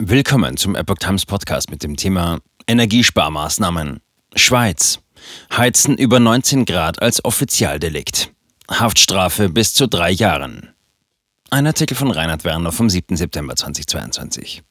[0.00, 4.00] Willkommen zum Epoch Times Podcast mit dem Thema Energiesparmaßnahmen.
[4.36, 5.00] Schweiz.
[5.52, 8.32] Heizen über 19 Grad als Offizialdelikt.
[8.70, 10.72] Haftstrafe bis zu drei Jahren.
[11.50, 13.16] Ein Artikel von Reinhard Werner vom 7.
[13.16, 14.62] September 2022.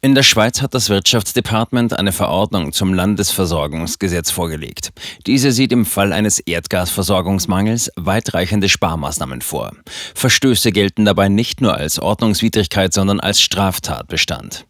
[0.00, 4.90] In der Schweiz hat das Wirtschaftsdepartement eine Verordnung zum Landesversorgungsgesetz vorgelegt.
[5.26, 9.72] Diese sieht im Fall eines Erdgasversorgungsmangels weitreichende Sparmaßnahmen vor.
[10.14, 14.66] Verstöße gelten dabei nicht nur als Ordnungswidrigkeit, sondern als Straftatbestand.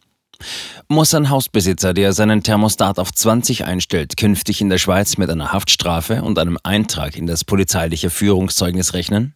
[0.89, 5.53] Muss ein Hausbesitzer, der seinen Thermostat auf 20 einstellt, künftig in der Schweiz mit einer
[5.53, 9.35] Haftstrafe und einem Eintrag in das polizeiliche Führungszeugnis rechnen?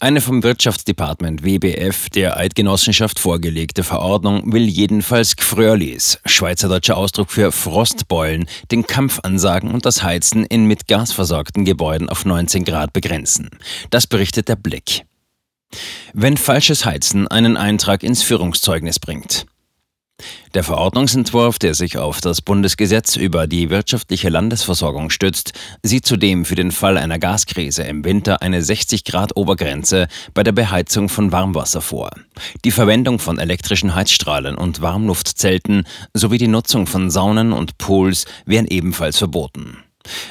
[0.00, 8.46] Eine vom Wirtschaftsdepartement WBF der Eidgenossenschaft vorgelegte Verordnung will jedenfalls Gfrölis, schweizerdeutscher Ausdruck für Frostbeulen,
[8.70, 13.50] den Kampf ansagen und das Heizen in mit Gas versorgten Gebäuden auf 19 Grad begrenzen.
[13.90, 15.06] Das berichtet der Blick.
[16.12, 19.46] Wenn falsches Heizen einen Eintrag ins Führungszeugnis bringt.
[20.54, 26.54] Der Verordnungsentwurf, der sich auf das Bundesgesetz über die wirtschaftliche Landesversorgung stützt, sieht zudem für
[26.54, 31.80] den Fall einer Gaskrise im Winter eine 60 Grad Obergrenze bei der Beheizung von Warmwasser
[31.80, 32.10] vor.
[32.64, 38.68] Die Verwendung von elektrischen Heizstrahlen und Warmluftzelten sowie die Nutzung von Saunen und Pools wären
[38.68, 39.83] ebenfalls verboten.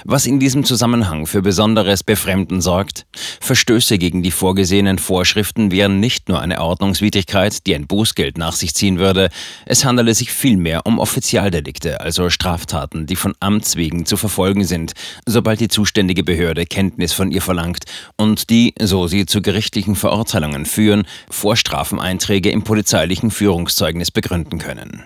[0.06, 3.06] Was in diesem Zusammenhang für besonderes Befremden sorgt,
[3.42, 8.74] Verstöße gegen die vorgesehenen Vorschriften wären nicht nur eine Ordnungswidrigkeit, die ein Bußgeld nach sich
[8.74, 9.30] ziehen würde,
[9.66, 14.94] es handele sich vielmehr um Offizialdelikte, also Straftaten, die von Amts wegen zu verfolgen sind,
[15.26, 17.86] sobald die zuständige Behörde Kenntnis von ihr verlangt
[18.18, 25.04] und die, so sie zu gerichtlichen Verurteilungen führen, Vorstrafeneinträge im polizeilichen Führungszeugnis begründen können.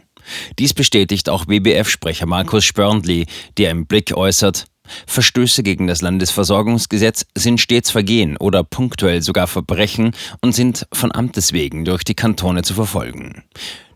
[0.59, 3.25] Dies bestätigt auch WBF-Sprecher Markus Spörndli,
[3.58, 4.66] der im Blick äußert,
[5.06, 10.11] Verstöße gegen das Landesversorgungsgesetz sind stets Vergehen oder punktuell sogar Verbrechen
[10.42, 13.44] und sind von Amtes wegen durch die Kantone zu verfolgen.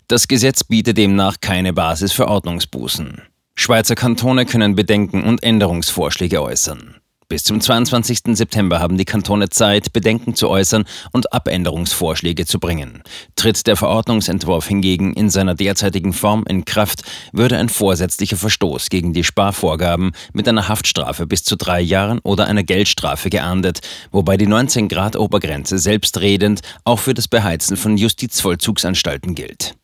[0.07, 3.21] Das Gesetz bietet demnach keine Basis für Ordnungsbußen.
[3.55, 6.95] Schweizer Kantone können Bedenken und Änderungsvorschläge äußern.
[7.31, 8.35] Bis zum 22.
[8.35, 10.83] September haben die Kantone Zeit, Bedenken zu äußern
[11.13, 13.03] und Abänderungsvorschläge zu bringen.
[13.37, 19.13] Tritt der Verordnungsentwurf hingegen in seiner derzeitigen Form in Kraft, würde ein vorsätzlicher Verstoß gegen
[19.13, 23.79] die Sparvorgaben mit einer Haftstrafe bis zu drei Jahren oder einer Geldstrafe geahndet,
[24.11, 29.75] wobei die 19 Grad Obergrenze selbstredend auch für das Beheizen von Justizvollzugsanstalten gilt.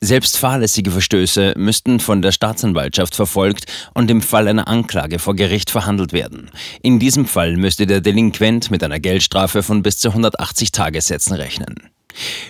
[0.00, 5.70] Selbst fahrlässige Verstöße müssten von der Staatsanwaltschaft verfolgt und im Fall einer Anklage vor Gericht
[5.70, 6.50] verhandelt werden.
[6.82, 11.91] In diesem Fall müsste der Delinquent mit einer Geldstrafe von bis zu 180 Tagessätzen rechnen.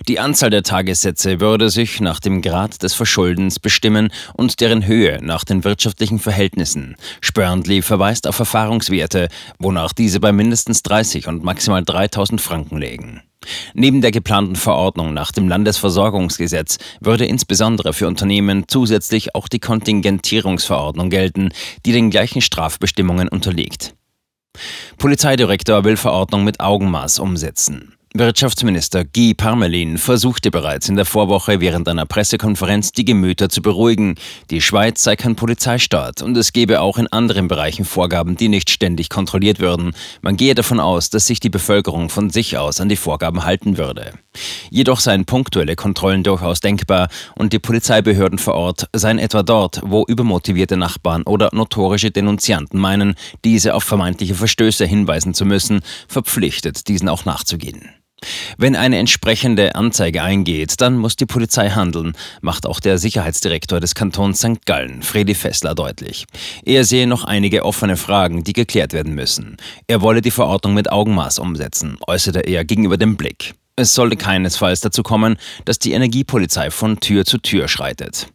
[0.08, 5.18] Die Anzahl der Tagessätze würde sich nach dem Grad des Verschuldens bestimmen und deren Höhe
[5.22, 6.96] nach den wirtschaftlichen Verhältnissen.
[7.20, 9.28] Spörndli verweist auf Erfahrungswerte,
[9.58, 13.22] wonach diese bei mindestens 30 und maximal 3000 Franken lägen.
[13.74, 21.10] Neben der geplanten Verordnung nach dem Landesversorgungsgesetz würde insbesondere für Unternehmen zusätzlich auch die Kontingentierungsverordnung
[21.10, 21.50] gelten,
[21.84, 23.94] die den gleichen Strafbestimmungen unterliegt.
[24.98, 27.94] Polizeidirektor will Verordnung mit Augenmaß umsetzen.
[28.14, 34.16] Wirtschaftsminister Guy Parmelin versuchte bereits in der Vorwoche während einer Pressekonferenz die Gemüter zu beruhigen.
[34.50, 38.68] Die Schweiz sei kein Polizeistaat und es gebe auch in anderen Bereichen Vorgaben, die nicht
[38.68, 39.94] ständig kontrolliert würden.
[40.20, 43.78] Man gehe davon aus, dass sich die Bevölkerung von sich aus an die Vorgaben halten
[43.78, 44.12] würde.
[44.68, 50.04] Jedoch seien punktuelle Kontrollen durchaus denkbar und die Polizeibehörden vor Ort seien etwa dort, wo
[50.04, 53.14] übermotivierte Nachbarn oder notorische Denunzianten meinen,
[53.46, 57.88] diese auf vermeintliche Verstöße hinweisen zu müssen, verpflichtet, diesen auch nachzugehen.
[58.59, 63.94] Wenn eine entsprechende Anzeige eingeht, dann muss die Polizei handeln, macht auch der Sicherheitsdirektor des
[63.94, 64.65] Kantons St.
[64.66, 66.27] Gallen, Fredi Fessler, deutlich.
[66.65, 69.56] Er sehe noch einige offene Fragen, die geklärt werden müssen.
[69.87, 73.55] Er wolle die Verordnung mit Augenmaß umsetzen, äußerte er gegenüber dem Blick.
[73.77, 78.28] Es solle keinesfalls dazu kommen, dass die Energiepolizei von Tür zu Tür schreitet.